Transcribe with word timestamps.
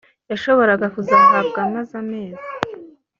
yashoboraga 0.29 0.85
kuzahabwa 0.95 1.57
amaze 1.65 1.93
amezi 2.01 2.47